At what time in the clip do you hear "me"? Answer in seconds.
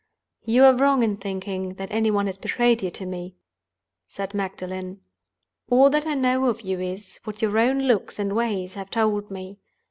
3.05-3.35, 9.29-9.59